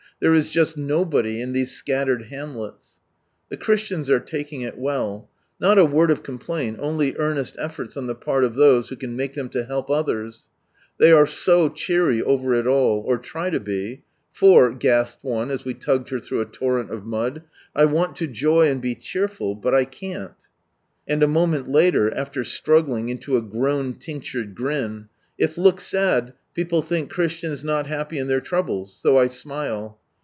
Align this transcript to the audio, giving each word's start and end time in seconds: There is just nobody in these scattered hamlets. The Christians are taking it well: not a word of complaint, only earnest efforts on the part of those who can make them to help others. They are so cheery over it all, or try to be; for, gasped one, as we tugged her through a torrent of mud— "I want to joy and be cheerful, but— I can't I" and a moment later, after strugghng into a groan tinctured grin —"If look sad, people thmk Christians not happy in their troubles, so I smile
There 0.19 0.35
is 0.35 0.51
just 0.51 0.77
nobody 0.77 1.41
in 1.41 1.51
these 1.51 1.71
scattered 1.71 2.25
hamlets. 2.25 2.99
The 3.49 3.57
Christians 3.57 4.07
are 4.07 4.19
taking 4.19 4.61
it 4.61 4.77
well: 4.77 5.27
not 5.59 5.79
a 5.79 5.85
word 5.85 6.11
of 6.11 6.21
complaint, 6.21 6.77
only 6.79 7.15
earnest 7.17 7.55
efforts 7.57 7.97
on 7.97 8.05
the 8.05 8.13
part 8.13 8.43
of 8.43 8.53
those 8.53 8.89
who 8.89 8.95
can 8.95 9.15
make 9.15 9.33
them 9.33 9.49
to 9.49 9.63
help 9.63 9.89
others. 9.89 10.47
They 10.99 11.11
are 11.11 11.25
so 11.25 11.69
cheery 11.69 12.21
over 12.21 12.53
it 12.53 12.67
all, 12.67 12.99
or 13.01 13.17
try 13.17 13.49
to 13.49 13.59
be; 13.59 14.03
for, 14.31 14.71
gasped 14.71 15.23
one, 15.23 15.49
as 15.49 15.65
we 15.65 15.73
tugged 15.73 16.09
her 16.09 16.19
through 16.19 16.41
a 16.41 16.45
torrent 16.45 16.91
of 16.91 17.03
mud— 17.03 17.41
"I 17.75 17.85
want 17.85 18.15
to 18.17 18.27
joy 18.27 18.69
and 18.69 18.79
be 18.79 18.93
cheerful, 18.93 19.55
but— 19.55 19.73
I 19.73 19.85
can't 19.85 20.33
I" 20.33 21.13
and 21.13 21.23
a 21.23 21.27
moment 21.27 21.67
later, 21.67 22.13
after 22.15 22.41
strugghng 22.41 23.09
into 23.09 23.37
a 23.37 23.41
groan 23.41 23.95
tinctured 23.95 24.53
grin 24.53 25.07
—"If 25.39 25.57
look 25.57 25.81
sad, 25.81 26.33
people 26.53 26.83
thmk 26.83 27.09
Christians 27.09 27.63
not 27.63 27.87
happy 27.87 28.19
in 28.19 28.27
their 28.27 28.39
troubles, 28.41 28.95
so 29.01 29.17
I 29.17 29.25
smile 29.25 29.97